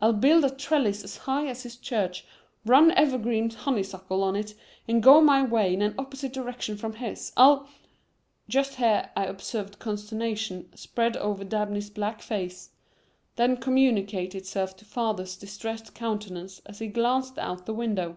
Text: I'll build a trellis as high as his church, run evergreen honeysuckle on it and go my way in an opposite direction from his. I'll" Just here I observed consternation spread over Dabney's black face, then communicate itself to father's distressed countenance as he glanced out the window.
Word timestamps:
I'll 0.00 0.14
build 0.14 0.44
a 0.44 0.50
trellis 0.50 1.04
as 1.04 1.16
high 1.18 1.46
as 1.46 1.62
his 1.62 1.76
church, 1.76 2.26
run 2.66 2.90
evergreen 2.90 3.50
honeysuckle 3.50 4.20
on 4.20 4.34
it 4.34 4.54
and 4.88 5.00
go 5.00 5.20
my 5.20 5.44
way 5.44 5.72
in 5.72 5.80
an 5.80 5.94
opposite 5.96 6.32
direction 6.32 6.76
from 6.76 6.94
his. 6.94 7.32
I'll" 7.36 7.68
Just 8.48 8.74
here 8.74 9.12
I 9.16 9.26
observed 9.26 9.78
consternation 9.78 10.76
spread 10.76 11.16
over 11.18 11.44
Dabney's 11.44 11.88
black 11.88 12.20
face, 12.20 12.70
then 13.36 13.56
communicate 13.58 14.34
itself 14.34 14.76
to 14.78 14.84
father's 14.84 15.36
distressed 15.36 15.94
countenance 15.94 16.60
as 16.66 16.80
he 16.80 16.88
glanced 16.88 17.38
out 17.38 17.66
the 17.66 17.72
window. 17.72 18.16